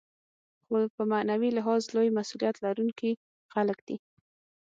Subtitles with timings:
[0.65, 3.11] خو په معنوي لحاظ لوی مسوولیت لرونکي
[3.53, 3.97] خلک دي.